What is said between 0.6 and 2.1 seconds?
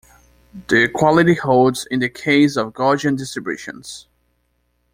The equality holds in the